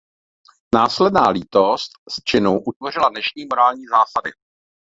Následná 0.75 1.29
lítost 1.29 1.91
z 2.09 2.23
činu 2.23 2.59
utvořila 2.65 3.09
dnešní 3.09 3.47
morální 3.49 3.87
zásady. 3.87 4.31